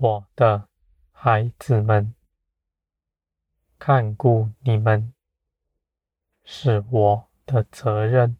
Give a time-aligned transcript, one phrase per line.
[0.00, 0.68] 我的
[1.10, 2.14] 孩子们，
[3.80, 5.12] 看顾你们
[6.44, 8.38] 是我的责任。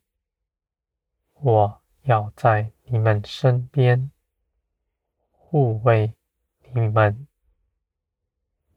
[1.32, 4.12] 我要在你们身边
[5.32, 6.14] 护卫
[6.72, 7.26] 你们，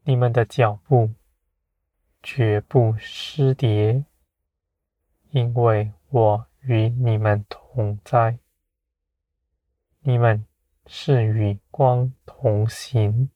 [0.02, 1.14] 你们的脚步
[2.20, 4.04] 绝不失跌，
[5.30, 8.40] 因为我与你们同在。
[10.00, 10.44] 你们
[10.86, 13.30] 是与光同行，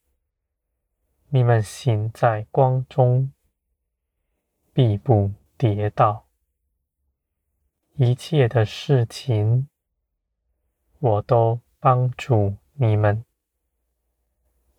[1.29, 3.33] 你们行在光中，
[4.73, 6.27] 必不跌倒。
[7.95, 9.69] 一切的事情，
[10.99, 13.25] 我都帮助你们。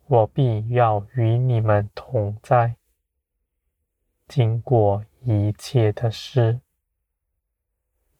[0.06, 2.76] 我必要与你们同在，
[4.28, 6.60] 经过一切的事，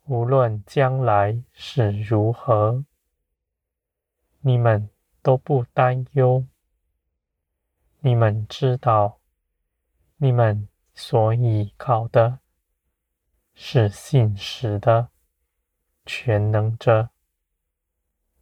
[0.04, 2.84] 无论将来是如何，
[4.40, 4.88] 你们
[5.22, 6.46] 都不担忧。
[8.00, 9.20] 你们知道，
[10.16, 12.38] 你们所依靠的。
[13.60, 15.08] 是信实的、
[16.06, 17.10] 全能者，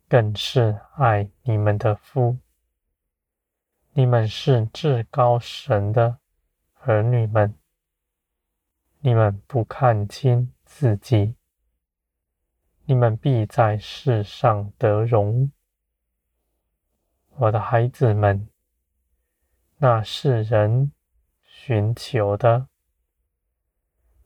[0.08, 2.36] 更是爱你们的父。
[3.94, 6.18] 你们是至高神的
[6.82, 7.54] 儿女们。
[9.00, 11.34] 你们不看清自己，
[12.84, 15.50] 你们必在世上得荣。
[17.38, 18.48] 我的孩子们，
[19.76, 20.92] 那是人
[21.42, 22.68] 寻求的。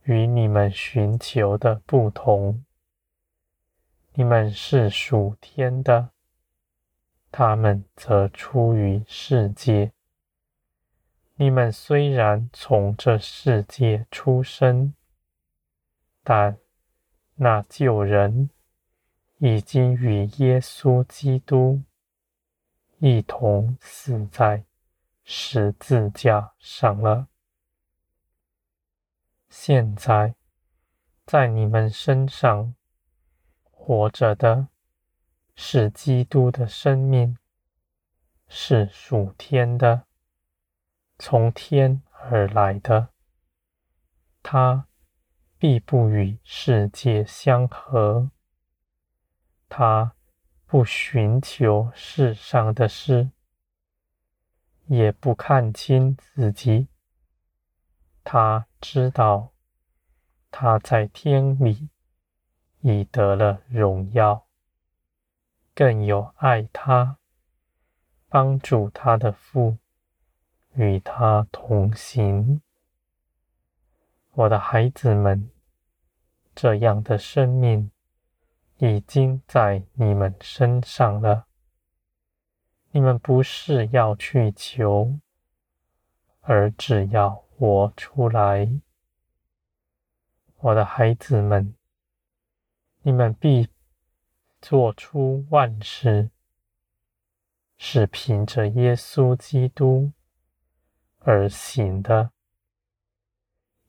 [0.04, 2.64] 与你们寻求的不同，
[4.14, 6.10] 你们是属天的，
[7.32, 9.92] 他们则出于世界。
[11.34, 14.94] 你们虽然从这世界出生，
[16.22, 16.56] 但
[17.34, 18.50] 那旧人
[19.38, 21.82] 已经与耶稣基督
[23.02, 24.66] 一同死在
[25.24, 27.28] 十字架上了。
[29.48, 30.34] 现在，
[31.24, 32.74] 在你们身上
[33.62, 34.68] 活着的，
[35.56, 37.38] 是基督的生命，
[38.46, 40.04] 是属天的，
[41.18, 43.08] 从天而来的。
[44.42, 44.86] 他
[45.56, 48.30] 必不与世界相合，
[49.70, 50.14] 他
[50.70, 53.32] 不寻求世上的事，
[54.86, 56.86] 也不看清自己。
[58.22, 59.50] 他知道，
[60.48, 61.88] 他在天里
[62.82, 64.46] 已得了荣耀，
[65.74, 67.18] 更有爱他、
[68.28, 69.76] 帮助他的父
[70.74, 72.62] 与他同行。
[74.34, 75.50] 我的孩子们，
[76.54, 77.90] 这样的生命
[78.80, 81.46] 已经在你们身上了。
[82.90, 85.20] 你们不是要去求，
[86.40, 87.44] 而只要。
[87.60, 88.80] 活出来，
[90.60, 91.74] 我的孩子们，
[93.02, 93.68] 你们必
[94.62, 96.30] 做出万事，
[97.76, 100.12] 是凭着耶稣基督
[101.18, 102.30] 而行的。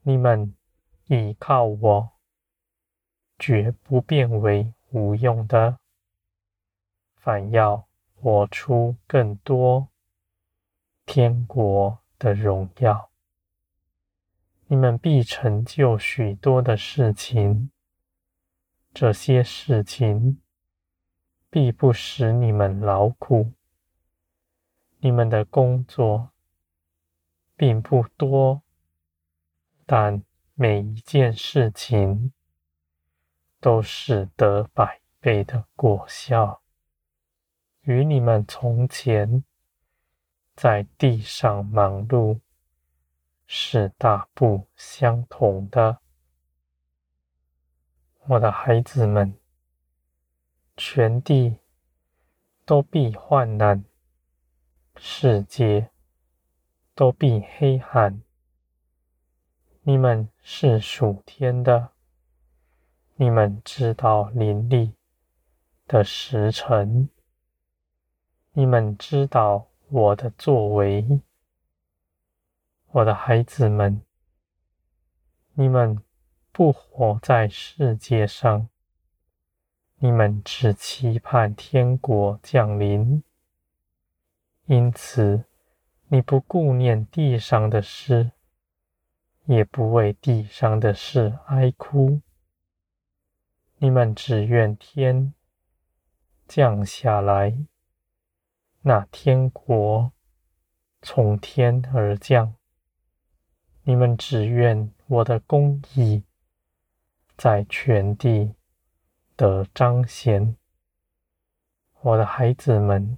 [0.02, 0.54] 你们
[1.06, 2.12] 倚靠我，
[3.40, 5.80] 绝不变为无用的，
[7.16, 9.90] 反要活出更多
[11.06, 13.10] 天国的荣耀。
[14.68, 17.72] 你们必成就许多的事情，
[18.94, 20.42] 这些事情
[21.50, 23.52] 必不使你们劳苦。
[25.00, 26.32] 你们的工作
[27.56, 28.62] 并不多，
[29.86, 30.24] 但
[30.54, 32.32] 每一件事情
[33.62, 36.62] 都是得百倍的果效，
[37.84, 39.46] 与你们从前
[40.56, 42.42] 在地上忙碌。
[43.54, 46.00] 是大不相同的，
[48.28, 49.38] 我的孩子们，
[50.78, 51.58] 全地
[52.64, 53.84] 都必患难，
[54.96, 55.90] 世界
[56.96, 58.22] 都必黑暗。
[59.82, 61.92] 你们是属天的，
[63.16, 64.94] 你们知道灵里
[65.86, 67.10] 的时辰，
[68.54, 71.22] 你们知道我的作为。
[72.94, 74.02] 我的孩子们，
[75.54, 76.02] 你们
[76.52, 78.68] 不活在世界上，
[80.00, 83.24] 你们只期盼天国降临。
[84.66, 85.46] 因此，
[86.08, 88.32] 你不顾念地上的事，
[89.46, 92.22] 也不为地上的事哀哭。
[93.84, 95.34] 你们只愿天
[96.48, 97.66] 降下来，
[98.82, 100.14] 那天国
[101.02, 102.54] 从天而降。
[103.82, 106.24] 你们只愿我的公义
[107.36, 108.54] 在全地
[109.36, 110.56] 得彰显。
[112.02, 113.18] 我的孩子们，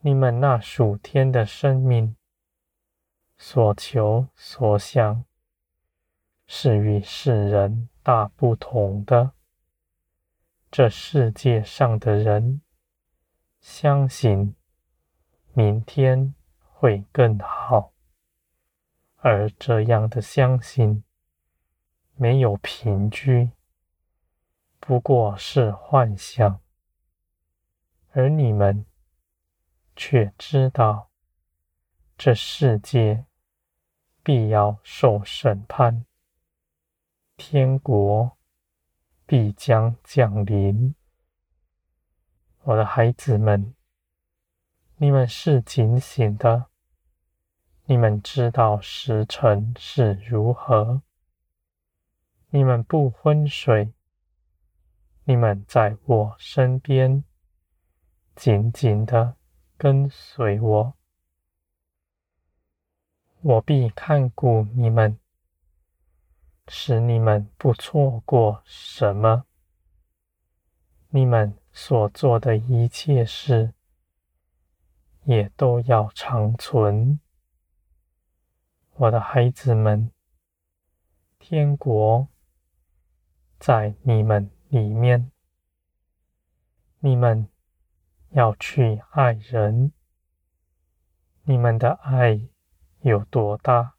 [0.00, 2.16] 你们那属天的生命
[3.36, 5.24] 所求所想，
[6.50, 9.32] 是与世人大不同的。
[10.70, 12.62] 这世界上的人
[13.60, 14.54] 相信
[15.52, 17.92] 明天会更好。
[19.16, 21.04] 而这样的相信
[22.14, 23.50] 没有凭据，
[24.80, 26.60] 不过是幻想；
[28.12, 28.86] 而你们
[29.94, 31.10] 却知道，
[32.16, 33.26] 这世界
[34.22, 36.04] 必要受审判，
[37.38, 38.36] 天国
[39.24, 40.92] 必将降临。
[42.64, 43.74] 我的孩子们，
[44.96, 46.66] 你们是警醒的。
[47.84, 51.00] 你们知道时辰是如何，
[52.50, 53.92] 你们不昏睡，
[55.22, 57.22] 你们在我身边，
[58.34, 59.36] 紧紧的
[59.76, 60.94] 跟随我，
[63.42, 65.16] 我必看顾你们，
[66.68, 69.44] 使你们不错过什么。
[71.08, 73.72] 你们所做的一切事，
[75.24, 77.18] 也都要长存。
[78.94, 80.10] 我的孩子们，
[81.38, 82.28] 天国
[83.58, 85.30] 在你们里面，
[86.98, 87.48] 你们
[88.30, 89.92] 要去爱人，
[91.44, 92.40] 你们的爱
[93.00, 93.94] 有多大，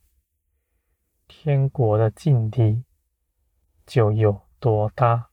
[1.29, 2.83] 天国的境地
[3.85, 5.29] 就有多大。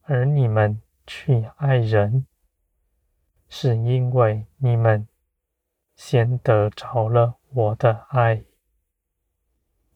[0.00, 2.26] 而你们去爱人，
[3.50, 5.06] 是因为你们
[5.94, 7.36] 先得着了。
[7.50, 8.44] 我的爱，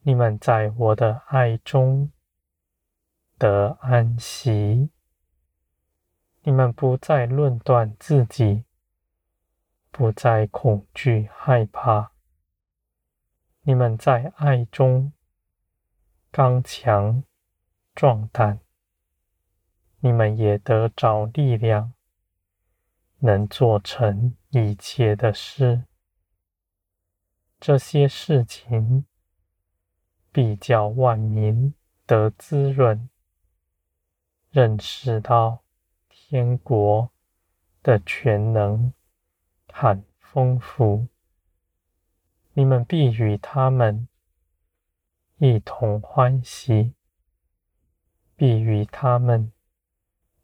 [0.01, 2.11] 你们在我的爱中
[3.37, 4.91] 得安息。
[6.43, 8.65] 你们不再论断自己，
[9.91, 12.11] 不再恐惧害怕。
[13.63, 15.13] 你们在爱中
[16.31, 17.23] 刚强
[17.93, 18.59] 壮胆，
[19.99, 21.93] 你们也得着力量，
[23.19, 25.83] 能做成一切的事。
[27.59, 29.05] 这些事情
[30.31, 31.75] 必叫万民
[32.07, 33.07] 得滋润，
[34.49, 35.63] 认识到
[36.09, 37.11] 天国
[37.83, 38.91] 的全能
[39.71, 41.07] 和丰富。
[42.53, 44.09] 你们必与他们
[45.37, 46.93] 一同欢喜，
[48.35, 49.53] 必与他们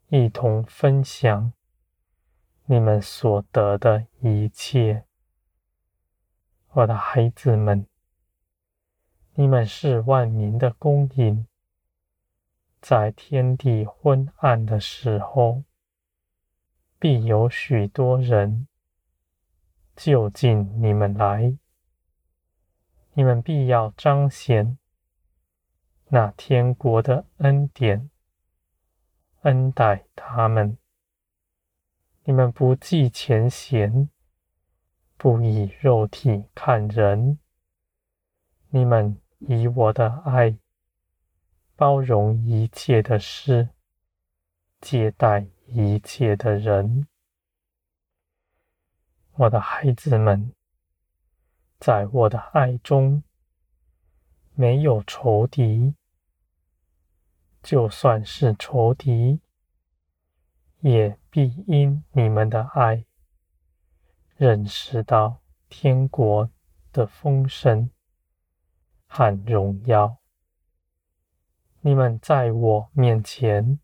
[0.08, 1.52] 一同分享
[2.64, 5.04] 你们所得的一切。
[6.70, 7.86] 我的孩子们，
[9.34, 11.46] 你们是万民的供应，
[12.80, 15.62] 在天地昏暗的时候，
[16.98, 18.66] 必有许多人
[19.94, 21.58] 就近你们来，
[23.18, 24.78] 你们必要彰显
[26.06, 28.08] 那天国的恩典，
[29.40, 30.78] 恩待他们。
[32.22, 34.08] 你们不计前嫌。
[35.16, 37.40] 不以肉体看人，
[38.68, 40.56] 你们以我的爱
[41.74, 43.70] 包容一切的事，
[44.80, 47.08] 接待一切的人。
[49.32, 50.54] 我的孩子们，
[51.78, 53.22] 在我的爱中
[54.54, 55.94] 没有仇敌，
[57.62, 59.40] 就算是仇敌，
[60.80, 63.04] 也必因你们的爱。
[64.36, 66.50] 认识到天国
[66.92, 67.90] 的丰盛
[69.06, 70.18] 和荣耀，
[71.80, 73.80] 你们在我面前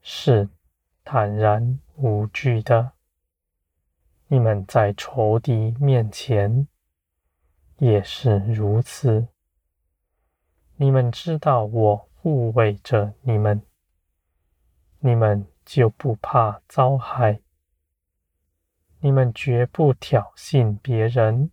[0.00, 0.48] 是
[1.04, 2.92] 坦然无惧的；
[4.32, 6.68] 你们在仇敌面前
[7.78, 9.26] 也是如此。
[10.76, 13.60] 你们知道我护卫着你们，
[15.00, 17.40] 你们就不怕遭害。
[19.00, 21.50] 你们绝不挑衅别人，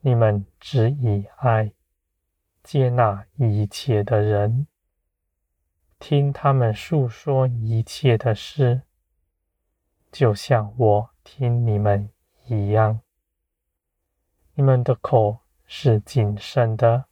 [0.00, 1.72] 你们只以爱
[2.62, 4.66] 接纳一切的人，
[5.98, 8.82] 听他们诉说一切的事，
[10.18, 12.08] 就像我听你们
[12.46, 13.02] 一样。
[14.54, 17.04] 你们的口是谨慎的，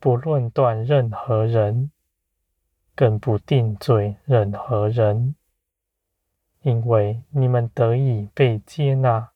[0.00, 1.90] 不论断任何人，
[2.94, 5.36] 更不定罪任何人。
[6.62, 9.32] 因为你们得以被接纳，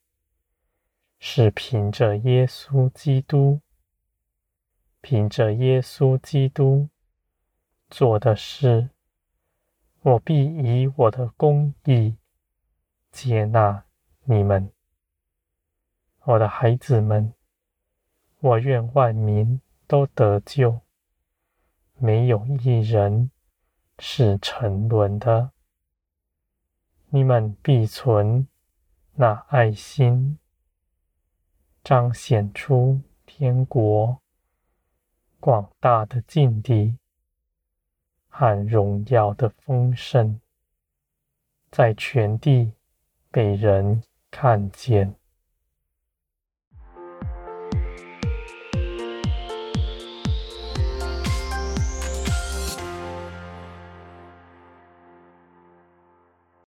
[1.19, 3.61] 是凭着耶稣基督，
[5.01, 6.89] 凭着耶稣基督
[7.91, 8.89] 做的事，
[10.01, 12.15] 我必以我的公义
[13.11, 13.85] 接纳
[14.23, 14.71] 你们，
[16.23, 17.33] 我的孩子们。
[18.41, 20.79] 我愿万民都得救，
[21.95, 23.31] 没有一人
[23.97, 25.51] 是沉沦的。
[27.09, 28.47] 你们必存
[29.15, 30.39] 那爱心，
[31.83, 34.21] 彰显出天国
[35.41, 36.97] 广大的境地
[38.29, 40.39] 和荣耀的丰盛，
[41.69, 42.73] 在全地
[43.31, 45.18] 被人看见。